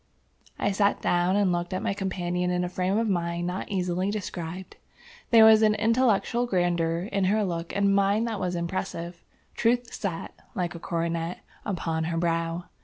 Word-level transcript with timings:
I 0.57 0.71
sat 0.71 0.99
down 0.99 1.35
and 1.35 1.51
looked 1.51 1.75
at 1.75 1.83
my 1.83 1.93
companion 1.93 2.49
in 2.49 2.63
a 2.63 2.69
frame 2.69 2.97
of 2.97 3.07
mind 3.07 3.45
not 3.45 3.69
easily 3.69 4.09
described. 4.09 4.77
There 5.29 5.45
was 5.45 5.61
an 5.61 5.75
intellectual 5.75 6.47
grandeur 6.47 7.03
in 7.11 7.25
her 7.25 7.45
look 7.45 7.71
and 7.75 7.95
mien 7.95 8.23
that 8.25 8.39
was 8.39 8.55
impressive. 8.55 9.23
Truth 9.53 9.93
sat, 9.93 10.33
like 10.55 10.73
a 10.73 10.79
coronet, 10.79 11.41
upon 11.65 12.05
her 12.05 12.17
brow. 12.17 12.63